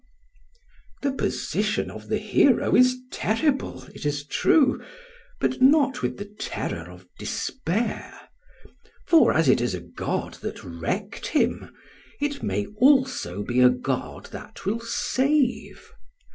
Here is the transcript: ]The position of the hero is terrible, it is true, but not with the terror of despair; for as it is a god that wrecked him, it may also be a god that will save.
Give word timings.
]The 1.03 1.11
position 1.11 1.91
of 1.91 2.07
the 2.07 2.17
hero 2.17 2.75
is 2.75 2.97
terrible, 3.11 3.83
it 3.93 4.03
is 4.03 4.25
true, 4.25 4.83
but 5.39 5.61
not 5.61 6.01
with 6.01 6.17
the 6.17 6.25
terror 6.25 6.89
of 6.89 7.05
despair; 7.19 8.19
for 9.05 9.31
as 9.31 9.47
it 9.47 9.61
is 9.61 9.75
a 9.75 9.79
god 9.81 10.39
that 10.41 10.63
wrecked 10.63 11.27
him, 11.27 11.71
it 12.19 12.41
may 12.41 12.65
also 12.77 13.43
be 13.43 13.59
a 13.61 13.69
god 13.69 14.25
that 14.31 14.65
will 14.65 14.79
save. 14.79 15.91